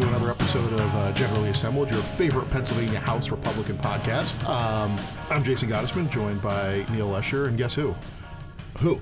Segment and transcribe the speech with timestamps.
[0.00, 4.48] to another episode of uh, Generally Assembled, your favorite Pennsylvania House Republican podcast.
[4.48, 4.96] Um,
[5.30, 7.94] I'm Jason Gottesman, joined by Neil Lesher, and guess who?
[8.78, 9.00] Who?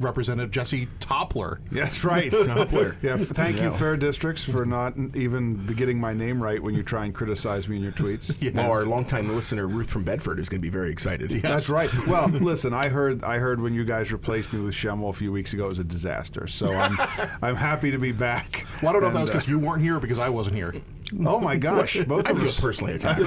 [0.00, 1.58] Representative Jesse Toppler.
[1.70, 2.30] That's right.
[2.32, 2.96] Toppler.
[3.02, 6.82] Yeah, f- thank you, Fair Districts, for not even getting my name right when you
[6.82, 8.36] try and criticize me in your tweets.
[8.42, 8.50] Yeah.
[8.54, 11.30] Well, our longtime listener Ruth from Bedford is going to be very excited.
[11.42, 11.90] That's right.
[12.06, 15.30] Well, listen, I heard I heard when you guys replaced me with Schemmel a few
[15.30, 16.46] weeks ago, it was a disaster.
[16.46, 16.96] So I'm
[17.42, 18.66] I'm happy to be back.
[18.82, 20.28] Well, I don't know if that was And, because you weren't here or because I
[20.30, 20.74] wasn't here.
[20.74, 22.58] uh, oh my gosh, both I of feel us.
[22.60, 23.20] personally attacked.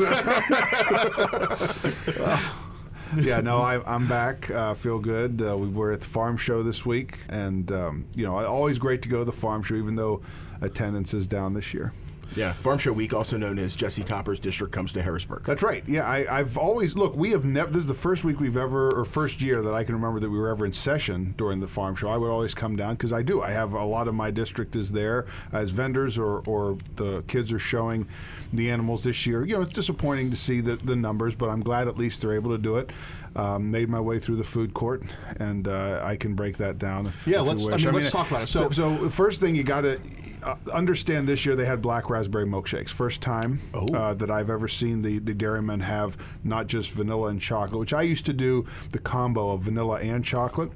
[3.21, 4.49] yeah, no, I, I'm back.
[4.49, 5.41] Uh, feel good.
[5.41, 9.01] Uh, we were at the farm show this week, and um, you know, always great
[9.03, 10.21] to go to the farm show, even though
[10.61, 11.93] attendance is down this year.
[12.35, 15.43] Yeah, Farm Show Week, also known as Jesse Topper's district, comes to Harrisburg.
[15.45, 15.83] That's right.
[15.87, 17.15] Yeah, I, I've always look.
[17.15, 17.71] We have never.
[17.71, 20.29] This is the first week we've ever, or first year that I can remember that
[20.29, 22.09] we were ever in session during the farm show.
[22.09, 23.41] I would always come down because I do.
[23.41, 27.51] I have a lot of my district is there as vendors, or or the kids
[27.53, 28.07] are showing
[28.51, 29.45] the animals this year.
[29.45, 32.33] You know, it's disappointing to see the, the numbers, but I'm glad at least they're
[32.33, 32.91] able to do it.
[33.35, 35.01] Um, made my way through the food court,
[35.39, 37.07] and uh, I can break that down.
[37.07, 37.85] If, Yeah, if you let's- I wish.
[37.85, 38.47] mean, let's talk about it.
[38.47, 39.99] So- so first thing you got to
[40.45, 42.89] uh, understand this year they had black raspberry milkshakes.
[42.89, 43.85] First time Oh.
[43.93, 47.93] uh, that I've ever seen the, the dairymen have not just vanilla and chocolate, which
[47.93, 50.71] I used to do the combo of vanilla and chocolate.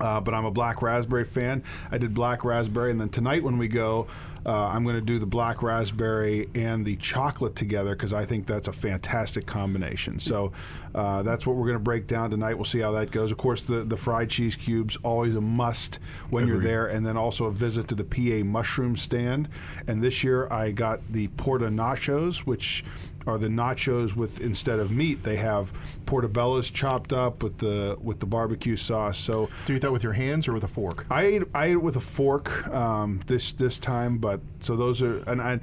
[0.00, 1.64] Uh, but I'm a black raspberry fan.
[1.90, 4.06] I did black raspberry, and then tonight when we go,
[4.48, 8.46] uh, I'm going to do the black raspberry and the chocolate together because I think
[8.46, 10.18] that's a fantastic combination.
[10.18, 10.52] So
[10.94, 12.54] uh, that's what we're going to break down tonight.
[12.54, 13.30] We'll see how that goes.
[13.30, 15.96] Of course, the, the fried cheese cubes always a must
[16.30, 19.50] when you're there, and then also a visit to the PA mushroom stand.
[19.86, 22.84] And this year I got the porta nachos, which
[23.28, 25.72] are the nachos with instead of meat they have
[26.06, 29.18] portobellos chopped up with the with the barbecue sauce.
[29.18, 31.04] So Do you eat that with your hands or with a fork?
[31.10, 35.02] I ate I ate it with a fork um, this this time, but so those
[35.02, 35.60] are and I.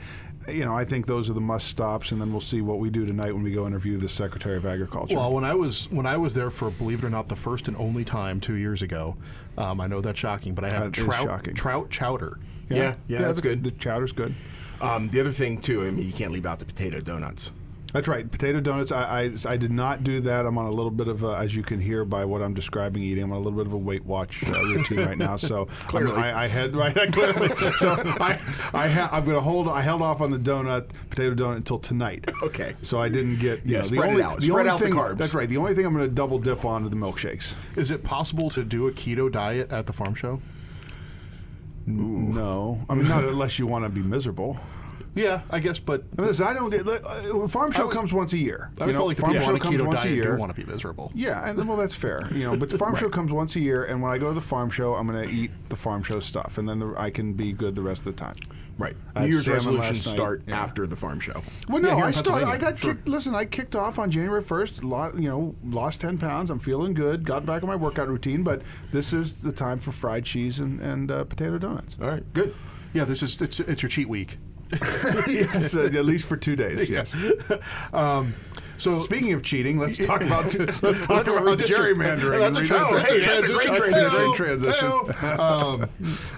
[0.48, 2.91] You know, I think those are the must stops, and then we'll see what we
[2.91, 5.16] do tonight when we go interview the Secretary of Agriculture.
[5.16, 7.68] Well, when I was when I was there for believe it or not the first
[7.68, 9.18] and only time two years ago,
[9.58, 11.56] um, I know that's shocking, but I had That is trout shocking.
[11.56, 12.38] trout chowder.
[12.69, 13.64] Yeah, yeah, that's the, good.
[13.64, 14.35] The chowder's good.
[14.81, 17.52] Um, the other thing, too, I mean, you can't leave out the potato donuts.
[17.95, 18.29] That's right.
[18.29, 18.91] Potato donuts.
[18.91, 20.45] I, I, I did not do that.
[20.45, 23.01] I'm on a little bit of, a, as you can hear by what I'm describing
[23.03, 25.38] eating, I'm on a little bit of a Weight Watch uh, routine right now.
[25.38, 26.11] So Clearly.
[26.11, 27.55] I, I had right clearly.
[27.78, 28.38] So I,
[28.73, 29.69] I ha, I'm going to hold.
[29.69, 32.29] I held off on the donut, potato donut, until tonight.
[32.44, 32.75] Okay.
[32.81, 33.66] So I didn't get.
[33.66, 34.35] You Yeah, know, spread the it only, out.
[34.41, 35.17] The Spread only out the thing, carbs.
[35.17, 35.47] That's right.
[35.47, 37.55] The only thing I'm going to double dip on are the milkshakes.
[37.78, 40.41] Is it possible to do a keto diet at the farm show?
[41.88, 44.57] No, I mean not unless you want to be miserable.
[45.16, 46.73] Yeah, I guess, but I mean, listen, I don't.
[46.73, 48.69] Uh, farm show would- comes once a year.
[48.81, 50.33] I would feel like the farm people show a comes keto once a diet year.
[50.35, 51.11] do want to be miserable.
[51.16, 52.28] Yeah, and well, that's fair.
[52.33, 54.34] You know, but the farm show comes once a year, and when I go to
[54.34, 57.09] the farm show, I'm going to eat the farm show stuff, and then the, I
[57.11, 58.35] can be good the rest of the time.
[58.78, 58.94] Right.
[59.16, 60.11] I New had Year's salmon resolutions last night.
[60.22, 60.61] start Yeah.
[60.61, 61.41] after the farm show.
[61.69, 62.44] Well, Yeah, no, here in I started.
[62.47, 62.94] I Pennsylvania, got sure.
[62.95, 63.07] kicked.
[63.07, 64.84] Listen, I kicked off on January first.
[64.84, 66.50] Lot, you know, lost ten pounds.
[66.50, 67.23] I'm feeling good.
[67.25, 70.81] Got back on my workout routine, but this is the time for fried cheese and,
[70.81, 71.95] and uh, potato donuts.
[72.01, 72.53] All right, good.
[72.94, 74.39] Yeah, this is it's, it's your cheat week.
[75.28, 76.90] yes, uh, at least for two days.
[76.90, 77.14] Yes.
[77.94, 78.34] Um,
[78.78, 80.53] so Speaking of cheating, let's talk about
[80.84, 82.40] let's talk That's about gerrymandering.
[82.40, 83.56] That's a, tra- that's a hey, that's a transition.
[83.56, 84.34] great Hey-o.
[84.34, 84.90] transition.
[84.90, 85.40] Great transition.
[85.40, 85.90] Um,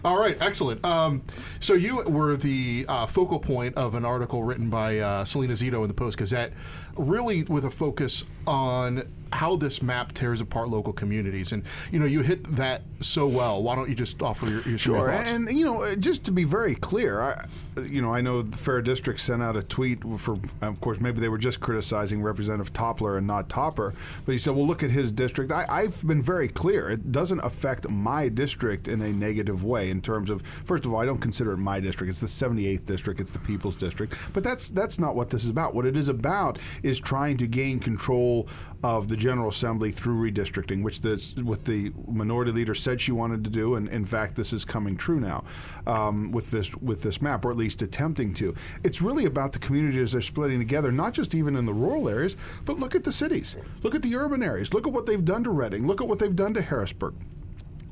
[0.05, 0.85] all right, excellent.
[0.85, 1.23] Um,
[1.59, 5.81] so you were the uh, focal point of an article written by uh, Selena Zito
[5.81, 6.53] in the Post Gazette,
[6.95, 11.51] really with a focus on how this map tears apart local communities.
[11.51, 13.61] And you know, you hit that so well.
[13.63, 15.29] Why don't you just offer your, your, some of your Sure, thoughts?
[15.31, 17.45] and you know, uh, just to be very clear, I,
[17.85, 21.19] you know, I know the Fair District sent out a tweet for, of course, maybe
[21.19, 23.93] they were just criticizing Representative Toppler and not Topper,
[24.25, 27.39] but he said, "Well, look at his district." I, I've been very clear; it doesn't
[27.41, 29.89] affect my district in a negative way.
[29.89, 32.85] In terms of, first of all, I don't consider it my district; it's the 78th
[32.85, 34.15] district, it's the People's District.
[34.33, 35.75] But that's that's not what this is about.
[35.75, 38.47] What it is about is trying to gain control
[38.83, 43.43] of the General Assembly through redistricting, which this what the minority leader said she wanted
[43.43, 45.43] to do, and in fact, this is coming true now
[45.85, 48.55] um, with this with this map, or at least attempting to.
[48.83, 52.37] It's really about the communities they're splitting together, not just even in the rural areas,
[52.65, 55.43] but look at the cities, look at the urban areas, look at what they've done
[55.43, 57.15] to Reading, look at what they've done to Harrisburg.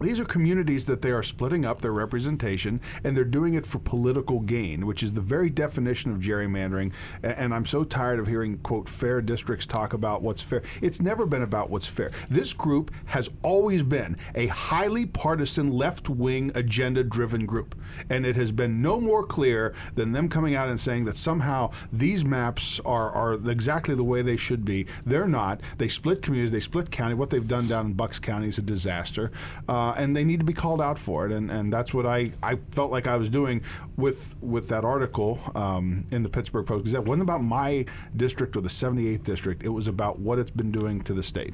[0.02, 3.80] These are communities that they are splitting up their representation, and they're doing it for
[3.80, 6.92] political gain, which is the very definition of gerrymandering.
[7.24, 10.64] And I'm so tired of hearing, quote, fair districts talk about what's fair.
[10.82, 12.12] It's never been about what's fair.
[12.30, 17.74] This group has always been a highly partisan, left wing, agenda driven group.
[18.10, 21.72] And it has been no more clear than them coming out and saying that somehow
[21.94, 24.88] these maps are, are exactly the way they should be.
[25.06, 25.62] They're not.
[25.78, 27.14] They split communities, they split county.
[27.14, 29.32] What they've done down in Bucks County is a disaster.
[29.70, 31.32] Um, uh, and they need to be called out for it.
[31.32, 33.62] And, and that's what I, I felt like I was doing
[33.98, 37.02] with with that article um, in the Pittsburgh Post Gazette.
[37.02, 37.86] It wasn't about my
[38.16, 39.64] district or the 78th district.
[39.64, 41.54] It was about what it's been doing to the state.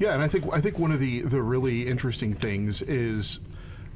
[0.00, 3.38] Yeah, and I think I think one of the the really interesting things is,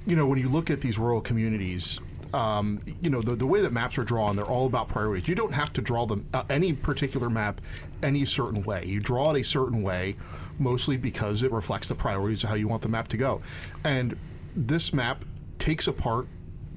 [0.07, 1.99] you know, when you look at these rural communities.
[2.35, 5.29] Um, you know the, the way that maps are drawn they're all about priorities.
[5.29, 7.61] You don't have to draw them uh, any particular map
[8.03, 8.85] any certain way.
[8.85, 10.17] You draw it a certain way
[10.59, 13.41] mostly because it reflects the priorities of how you want the map to go.
[13.85, 14.17] And
[14.55, 15.25] this map
[15.59, 16.27] takes apart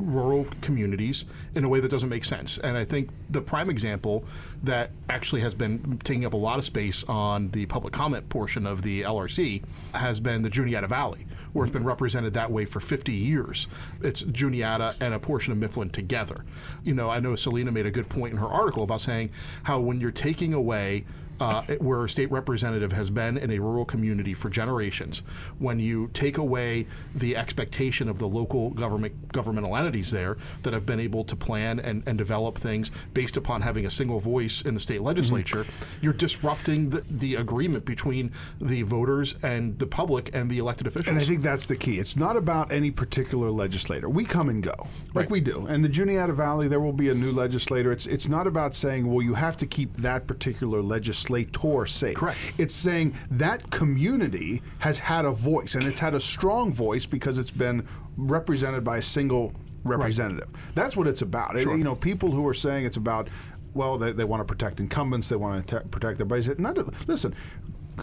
[0.02, 1.26] rural communities
[1.56, 2.58] in a way that doesn't make sense.
[2.58, 4.26] And I think the prime example
[4.64, 8.66] that actually has been taking up a lot of space on the public comment portion
[8.66, 9.64] of the LRC
[9.94, 13.68] has been the Juniata Valley, where it's been represented that way for 50 years.
[14.02, 16.46] It's Juniata and a portion of Mifflin together.
[16.84, 19.32] You know, I know Selena made a good point in her article about saying
[19.64, 21.06] how when you're taking away
[21.42, 25.24] uh, where a state representative has been in a rural community for generations,
[25.60, 26.86] when you take away
[27.16, 31.80] the expectation of the local government governmental entities there that have been able to plan
[31.80, 35.66] and, and develop things based upon having a single voice in the state legislature,
[36.02, 41.08] you're disrupting the, the agreement between the voters and the public and the elected officials.
[41.08, 41.98] And I think that's the key.
[41.98, 44.10] It's not about any particular legislator.
[44.10, 44.76] We come and go,
[45.14, 45.32] like Right.
[45.32, 45.66] we do.
[45.68, 47.92] And the Juniata Valley, there will be a new legislator.
[47.92, 51.31] It's it's not about saying, well, you have to keep that particular legislator
[51.88, 52.16] safe.
[52.16, 52.38] Correct.
[52.58, 57.38] It's saying that community has had a voice, and it's had a strong voice because
[57.38, 57.86] it's been
[58.18, 60.50] represented by a single representative.
[60.76, 61.56] That's what it's about.
[61.56, 63.30] It- you know, people who are saying it's about,
[63.74, 66.56] well, they, they want to protect incumbents, they want to protect their.
[66.58, 67.34] None of, listen,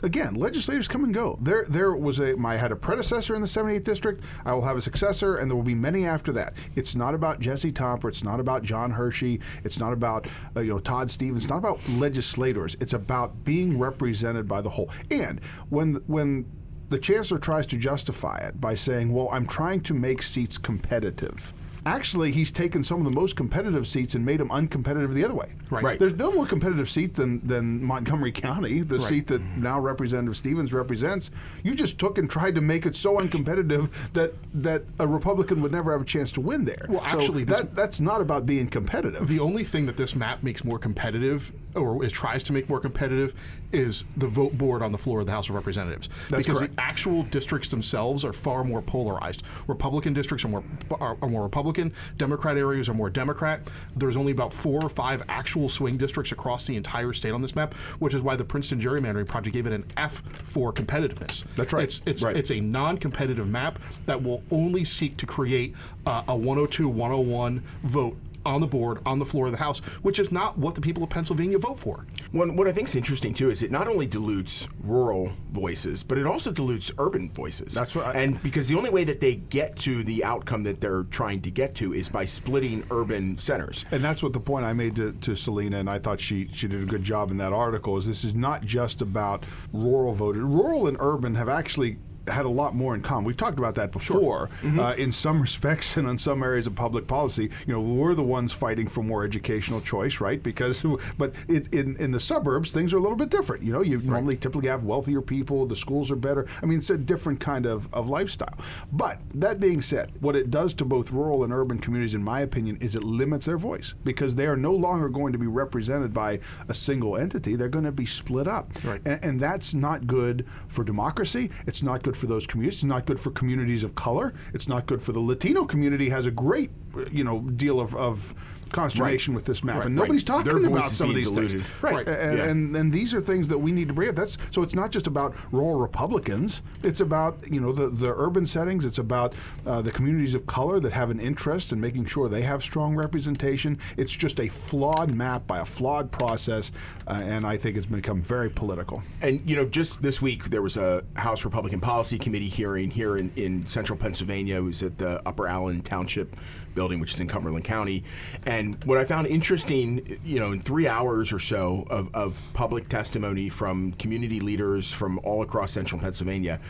[0.02, 1.38] again, legislators come and go.
[1.40, 2.36] There, there was a.
[2.44, 4.24] I had a predecessor in the 78th district.
[4.44, 6.54] I will have a successor, and there will be many after that.
[6.76, 8.08] It's not about Jesse Topper.
[8.08, 9.40] It's not about John Hershey.
[9.64, 11.44] It's not about uh, you know Todd Stevens.
[11.44, 12.76] It's not about legislators.
[12.80, 14.90] It's about being represented by the whole.
[15.10, 16.46] And when when
[16.88, 21.52] the chancellor tries to justify it by saying, "Well, I'm trying to make seats competitive."
[21.88, 25.34] Actually, he's taken some of the most competitive seats and made them uncompetitive the other
[25.34, 25.52] way.
[25.70, 25.84] Right.
[25.84, 25.98] Right.
[25.98, 29.62] There's no more competitive seat than, than Montgomery County, the seat that mm-hmm.
[29.62, 31.30] now Representative Stevens represents.
[31.62, 35.72] You just took and tried to make it so uncompetitive that that a Republican would
[35.72, 36.86] never have a chance to win there.
[36.88, 39.26] Well, So actually, this- that, that's not about being competitive.
[39.28, 42.80] The only thing that this map makes more competitive, or is tries to make more
[42.80, 43.34] competitive,
[43.72, 46.08] is the vote board on the floor of the House of Representatives.
[46.28, 46.76] That's because correct.
[46.76, 49.42] the actual districts themselves are far more polarized.
[49.66, 50.64] Republican districts are more
[51.00, 51.77] are, are more Republican.
[52.16, 53.60] Democrat areas are more Democrat.
[53.96, 57.54] There's only about four or five actual swing districts across the entire state on this
[57.54, 61.44] map, which is why the Princeton gerrymandering project gave it an F for competitiveness.
[61.54, 61.84] That's right.
[61.84, 62.36] It's it's Right.
[62.36, 65.74] it's a non-competitive map that will only seek to create
[66.06, 68.16] uh, a 102 101 vote
[68.48, 71.02] on the board on the floor of the House, which is not what the people
[71.04, 72.06] of Pennsylvania vote for.
[72.32, 76.16] One, what I think is interesting too is it not only dilutes rural voices, but
[76.18, 77.74] it also dilutes urban voices.
[77.74, 80.80] That's what I- and because the only way that they get to the outcome that
[80.80, 83.84] they're trying to get to is by splitting urban centers.
[83.90, 86.68] And that's what the point I made to, to Selena, and I thought she, she
[86.68, 87.96] did a good job in that article.
[87.98, 90.42] Is this is not just about rural voters.
[90.42, 91.98] Rural and urban have actually
[92.28, 93.24] had a lot more in common.
[93.24, 94.50] We've talked about that before.
[94.64, 98.22] Uh, in some respects, and on some areas of public policy, you know, we're the
[98.22, 100.42] ones fighting for more educational choice, right?
[100.42, 100.84] Because,
[101.16, 103.62] but it, in in the suburbs, things are a little bit different.
[103.62, 105.66] You know, you normally typically have wealthier people.
[105.66, 106.46] The schools are better.
[106.62, 108.56] I mean, it's a different kind of, of lifestyle.
[108.92, 112.40] But that being said, what it does to both rural and urban communities, in my
[112.40, 116.12] opinion, is it limits their voice because they are no longer going to be represented
[116.12, 117.56] by a single entity.
[117.56, 118.72] They're going to be split up.
[118.84, 119.00] Right.
[119.04, 121.50] And, and that's not good for democracy.
[121.66, 122.78] It's not good for those communities.
[122.80, 124.34] It's not good for communities of color.
[124.52, 126.08] It's not good for the Latino community.
[126.10, 126.70] Has a great,
[127.10, 130.02] you know, deal of, of consternation with this map, Right, and right.
[130.04, 131.62] nobody's talking Their about some of these diluted.
[131.62, 131.82] things.
[131.82, 131.94] Right.
[131.94, 132.08] Right.
[132.08, 132.44] And, Yeah.
[132.44, 134.16] and and these are things that we need to bring up.
[134.16, 136.62] That's so it's not just about rural Republicans.
[136.84, 138.84] It's about you know the the urban settings.
[138.84, 139.34] It's about
[139.66, 142.94] uh, the communities of color that have an interest in making sure they have strong
[142.94, 143.78] representation.
[143.96, 146.72] It's just a flawed map by a flawed process,
[147.06, 149.02] uh, and I think it's become very political.
[149.22, 153.16] And you know, just this week there was a House Republican Policy Committee hearing here
[153.16, 154.56] in, in central Pennsylvania.
[154.58, 156.36] It was at the Upper Allen Township
[156.74, 158.04] building, which is in Cumberland County.
[158.46, 162.88] And what I found interesting, you know, in three hours or so of, of public
[162.88, 166.60] testimony from community leaders from all across central Pennsylvania,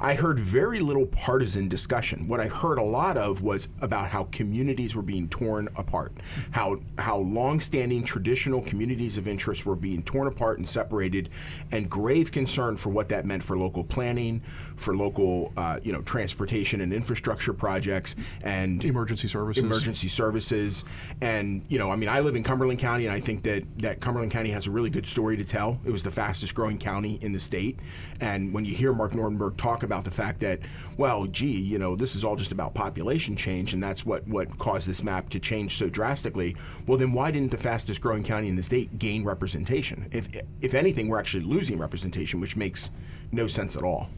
[0.00, 2.26] I heard very little partisan discussion.
[2.26, 6.12] What I heard a lot of was about how communities were being torn apart,
[6.50, 11.28] how how longstanding traditional communities of interest were being torn apart and separated,
[11.70, 14.42] and grave concern for what that meant for local planning,
[14.76, 19.62] for local uh, you know transportation and infrastructure projects, and Emergency services.
[19.62, 20.84] emergency services,
[21.20, 21.31] and
[21.68, 24.32] you know, I mean, I live in Cumberland County, and I think that that Cumberland
[24.32, 25.80] County has a really good story to tell.
[25.84, 27.78] It was the fastest growing county in the state,
[28.20, 30.60] and when you hear Mark Nordenberg talk about the fact that,
[30.96, 34.58] well, gee, you know, this is all just about population change, and that's what what
[34.58, 36.56] caused this map to change so drastically.
[36.86, 40.08] Well, then why didn't the fastest growing county in the state gain representation?
[40.12, 40.28] If
[40.60, 42.90] if anything, we're actually losing representation, which makes
[43.30, 44.08] no sense at all.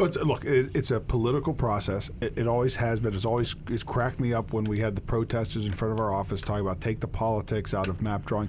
[0.00, 2.10] But look, it, it's a political process.
[2.22, 3.12] It, it, always has been.
[3.12, 6.10] It's always it's cracked me up when we had the protesters in front of our
[6.10, 8.48] office talking about take the politics out of map drawing.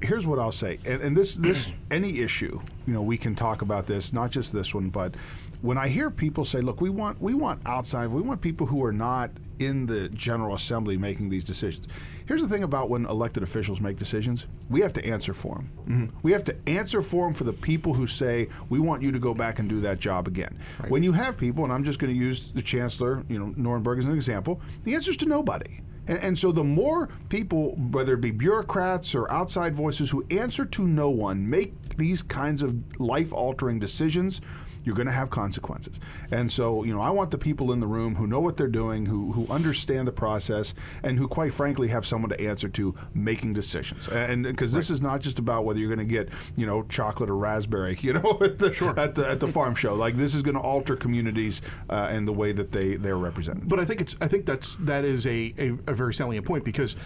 [0.00, 3.62] Here's what I'll say, and, and this this any issue, you know, we can talk
[3.62, 5.16] about this, not just this one, but
[5.60, 8.84] when I hear people say, "Look, we want we want outside, we want people who
[8.84, 11.86] are not in the General Assembly making these decisions."
[12.26, 15.70] Here's the thing about when elected officials make decisions: we have to answer for them.
[15.88, 16.18] Mm-hmm.
[16.22, 19.18] We have to answer for them for the people who say, "We want you to
[19.18, 20.90] go back and do that job again." Right.
[20.90, 23.98] When you have people, and I'm just going to use the Chancellor, you know, Nordenberg
[23.98, 25.80] as an example, the answer is to nobody.
[26.06, 30.64] And, and, so the more people, whether it be bureaucrats or outside voices who answer
[30.64, 34.40] to no one, make these kinds of life altering decisions,
[34.84, 35.98] you're going to have consequences.
[36.30, 38.68] And so, you know, I want the people in the room who know what they're
[38.68, 42.94] doing, who, who understand the process, and who, quite frankly, have someone to answer to
[43.14, 44.08] making decisions.
[44.08, 47.30] And because this is not just about whether you're going to get, you know, chocolate
[47.30, 48.98] or raspberry, you know, at the, sure.
[48.98, 49.94] at the, at the farm show.
[49.94, 53.68] Like this is going to alter communities uh, and the way that they they're represented.
[53.68, 56.64] But I think it's I think that's that is a, a, a very salient point
[56.64, 56.96] because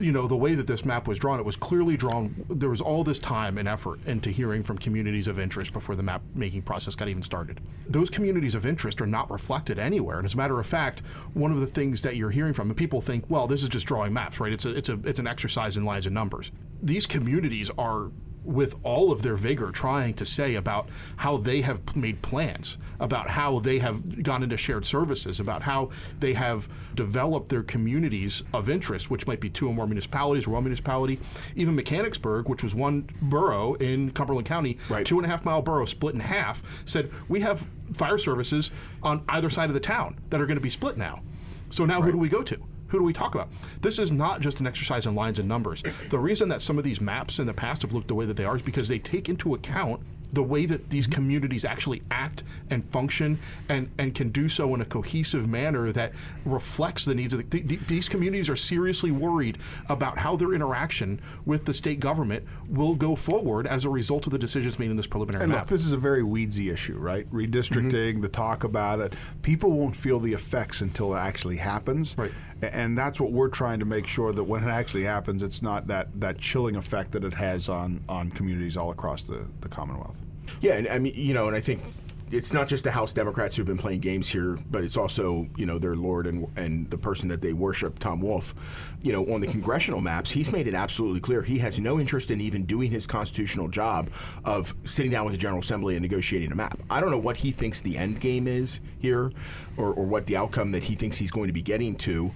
[0.00, 2.34] you know, the way that this map was drawn, it was clearly drawn.
[2.48, 6.02] There was all this time and effort into hearing from communities of interest before the
[6.02, 7.60] map making process got even started.
[7.88, 10.18] Those communities of interest are not reflected anywhere.
[10.18, 11.02] And as a matter of fact,
[11.34, 13.86] one of the things that you're hearing from, and people think, well, this is just
[13.86, 14.52] drawing maps, right?
[14.52, 16.50] It's a, it's a, it's an exercise in lines and numbers.
[16.82, 18.10] These communities are
[18.44, 23.28] with all of their vigor trying to say about how they have made plans, about
[23.30, 28.68] how they have gone into shared services, about how they have developed their communities of
[28.68, 31.18] interest, which might be two or more municipalities or one municipality.
[31.56, 35.06] Even Mechanicsburg, which was one borough in Cumberland County, right.
[35.06, 38.70] two and a half mile borough split in half, said we have fire services
[39.02, 41.22] on either side of the town that are going to be split now.
[41.70, 42.04] So now right.
[42.04, 42.58] who do we go to?
[42.94, 43.48] Who do we talk about?
[43.80, 45.82] This is not just an exercise in lines and numbers.
[46.10, 48.36] The reason that some of these maps in the past have looked the way that
[48.36, 50.00] they are is because they take into account
[50.34, 54.80] the way that these communities actually act and function and, and can do so in
[54.80, 56.12] a cohesive manner that
[56.44, 59.58] reflects the needs of the, the, these communities are seriously worried
[59.88, 64.32] about how their interaction with the state government will go forward as a result of
[64.32, 65.62] the decisions made in this preliminary and map.
[65.62, 67.30] Look, this is a very weedsy issue, right?
[67.32, 68.20] Redistricting, mm-hmm.
[68.20, 69.14] the talk about it.
[69.42, 72.16] People won't feel the effects until it actually happens.
[72.18, 72.32] Right.
[72.62, 75.86] And that's what we're trying to make sure that when it actually happens, it's not
[75.88, 80.20] that, that chilling effect that it has on, on communities all across the, the Commonwealth.
[80.60, 81.82] Yeah, and I mean, you know, and I think
[82.30, 85.66] it's not just the House Democrats who've been playing games here, but it's also you
[85.66, 88.54] know their lord and and the person that they worship, Tom Wolf.
[89.02, 92.30] You know, on the congressional maps, he's made it absolutely clear he has no interest
[92.30, 94.10] in even doing his constitutional job
[94.44, 96.78] of sitting down with the General Assembly and negotiating a map.
[96.90, 99.32] I don't know what he thinks the end game is here,
[99.76, 102.32] or, or what the outcome that he thinks he's going to be getting to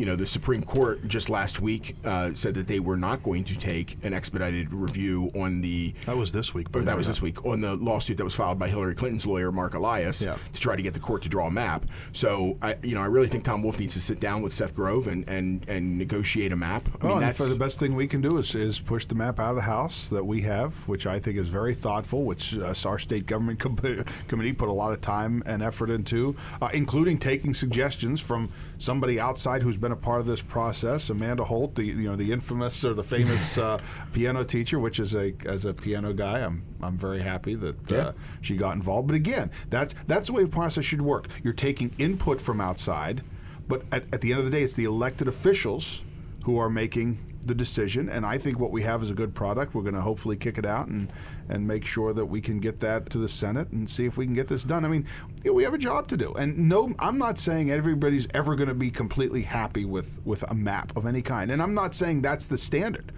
[0.00, 3.44] you know, the Supreme Court just last week uh, said that they were not going
[3.44, 5.92] to take an expedited review on the.
[6.06, 6.72] That was this week.
[6.72, 9.52] But that was this week on the lawsuit that was filed by Hillary Clinton's lawyer
[9.52, 10.38] Mark Elias yeah.
[10.54, 11.84] to try to get the court to draw a map.
[12.14, 14.74] So I, you know, I really think Tom Wolf needs to sit down with Seth
[14.74, 16.88] Grove and and, and negotiate a map.
[17.02, 19.38] I mean, that's for the best thing we can do is, is push the map
[19.38, 22.72] out of the House that we have, which I think is very thoughtful, which uh,
[22.86, 23.58] our state government
[24.28, 29.20] committee put a lot of time and effort into, uh, including taking suggestions from somebody
[29.20, 31.10] outside who's been a part of this process.
[31.10, 33.80] Amanda Holt, the you know the infamous or the famous uh,
[34.12, 37.94] piano teacher, which is a as a piano guy, I'm I'm very happy that uh,
[37.94, 38.12] yeah.
[38.40, 39.08] she got involved.
[39.08, 41.28] But again, that's that's the way the process should work.
[41.42, 43.22] You're taking input from outside,
[43.68, 46.02] but at, at the end of the day, it's the elected officials
[46.44, 49.74] who are making the decision, and I think what we have is a good product.
[49.74, 51.10] We're going to hopefully kick it out and
[51.48, 54.26] and make sure that we can get that to the Senate and see if we
[54.26, 54.84] can get this done.
[54.84, 55.06] I mean,
[55.50, 58.74] we have a job to do, and no, I'm not saying everybody's ever going to
[58.74, 62.46] be completely happy with with a map of any kind, and I'm not saying that's
[62.46, 63.12] the standard.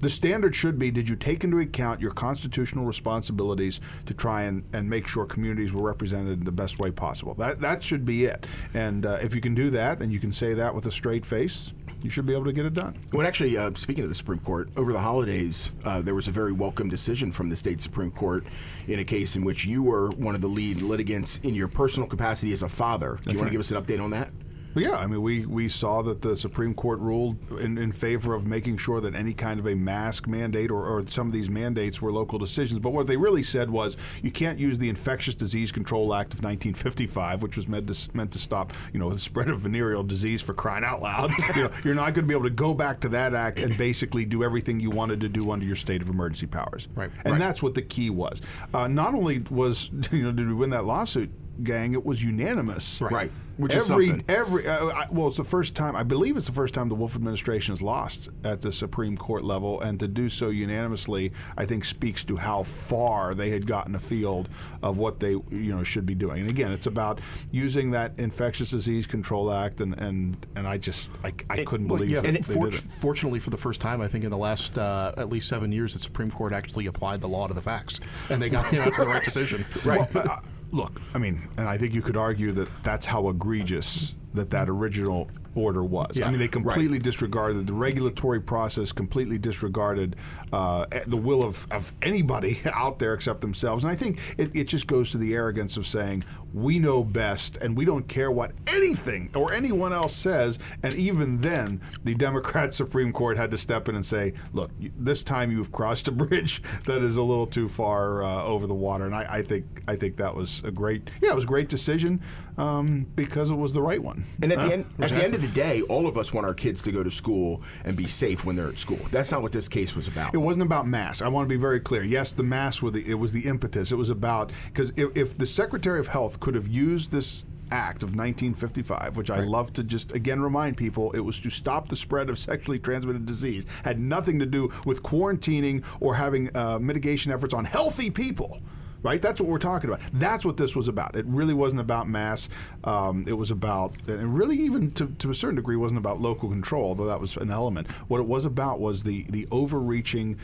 [0.00, 4.62] The standard should be did you take into account your constitutional responsibilities to try and,
[4.72, 7.34] and make sure communities were represented in the best way possible?
[7.34, 8.46] That, that should be it.
[8.74, 11.26] And uh, if you can do that and you can say that with a straight
[11.26, 12.94] face, you should be able to get it done.
[13.12, 16.30] Well, actually, uh, speaking of the Supreme Court, over the holidays, uh, there was a
[16.30, 18.44] very welcome decision from the state Supreme Court
[18.86, 22.08] in a case in which you were one of the lead litigants in your personal
[22.08, 23.18] capacity as a father.
[23.22, 24.30] Do you want to give us an update on that?
[24.74, 28.46] Yeah, I mean, we, we saw that the Supreme Court ruled in, in favor of
[28.46, 32.00] making sure that any kind of a mask mandate or, or some of these mandates
[32.00, 32.78] were local decisions.
[32.78, 36.38] But what they really said was you can't use the Infectious Disease Control Act of
[36.44, 40.42] 1955, which was meant to, meant to stop, you know, the spread of venereal disease
[40.42, 41.30] for crying out loud.
[41.56, 43.76] you know, you're not going to be able to go back to that act and
[43.76, 46.88] basically do everything you wanted to do under your state of emergency powers.
[46.94, 47.10] Right.
[47.24, 47.38] And Right.
[47.40, 48.40] that's what the key was.
[48.72, 51.30] Uh, not only was, you know, did we win that lawsuit,
[51.62, 53.00] gang, it was unanimous.
[53.00, 53.30] Right.
[53.56, 54.22] Which is something.
[54.28, 56.94] every uh, I, well, it's the first time I believe it's the first time the
[56.94, 61.66] Wolf administration has lost at the Supreme Court level, and to do so unanimously, I
[61.66, 64.48] think speaks to how far they had gotten afield
[64.80, 66.42] of what they you know should be doing.
[66.42, 71.10] And again, it's about using that Infectious Disease Control Act, and and, and I just
[71.24, 72.80] I, I couldn't Well, believe yeah, that and they for- did it.
[72.80, 75.94] fortunately, for the first time, I think in the last uh, at least seven years,
[75.94, 77.98] the Supreme Court actually applied the law to the facts,
[78.30, 79.64] and they got came out to the right decision.
[79.84, 80.36] Well, uh,
[80.70, 84.68] look, I mean, and I think you could argue that that's how egregious that that
[84.68, 86.16] original order was.
[86.16, 90.16] Yeah, I mean, they completely disregarded the regulatory process, completely disregarded
[90.52, 93.84] uh, the will of, of anybody out there except themselves.
[93.84, 97.56] And I think it, it just goes to the arrogance of saying, we know best
[97.58, 100.58] and we don't care what anything or anyone else says.
[100.82, 105.22] And even then, the Democrat Supreme Court had to step in and say, look, this
[105.22, 109.04] time you've crossed a bridge that is a little too far uh, over the water.
[109.06, 111.68] And I, I think I think that was a great, yeah, it was a great
[111.68, 112.20] decision
[112.58, 114.24] um, because it was the right one.
[114.42, 116.54] And at the end, at the end of the day, all of us want our
[116.54, 118.98] kids to go to school and be safe when they're at school.
[119.10, 120.34] That's not what this case was about.
[120.34, 121.22] It wasn't about masks.
[121.22, 122.02] I want to be very clear.
[122.02, 123.92] Yes, the masks were the it was the impetus.
[123.92, 128.02] It was about because if, if the Secretary of Health could have used this act
[128.02, 131.96] of 1955, which I love to just again remind people, it was to stop the
[131.96, 133.66] spread of sexually transmitted disease.
[133.84, 138.60] Had nothing to do with quarantining or having uh, mitigation efforts on healthy people.
[139.00, 140.00] Right, that's what we're talking about.
[140.12, 141.14] That's what this was about.
[141.14, 142.48] It really wasn't about mass.
[142.82, 146.48] Um, it was about, and really even to, to a certain degree, wasn't about local
[146.48, 147.90] control, though that was an element.
[148.08, 150.36] What it was about was the the overreaching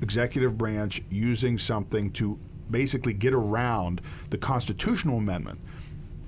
[0.00, 2.38] executive branch using something to
[2.70, 4.00] basically get around
[4.30, 5.58] the constitutional amendment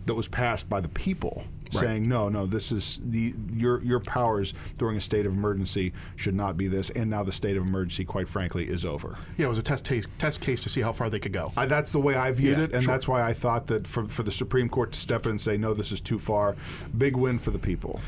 [0.06, 4.54] that was passed by the people saying no no this is the your your powers
[4.78, 8.04] during a state of emergency should not be this and now the state of emergency
[8.04, 10.92] quite frankly is over Yeah, it was a test ta- test case to see how
[10.92, 11.52] far they could go.
[11.56, 12.92] I, that's the way I viewed Yeah, it, and sure.
[12.94, 15.56] that's why I thought that for, for the Supreme Court to step in and say,
[15.56, 16.56] no, this is too far,
[16.96, 18.00] big win for the people.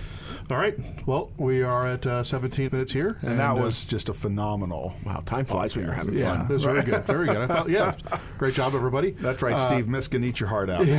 [0.52, 0.78] All right.
[1.06, 4.92] Well, we are at uh, 17 minutes here, And, that uh, was just a phenomenal.
[5.02, 6.50] wow, time flies when you're having yeah, fun.
[6.50, 7.38] it was very good, very good.
[7.38, 7.94] I felt yeah,
[8.38, 9.12] great job, everybody.
[9.12, 10.86] That's right, Steve Miskin, eat your heart out.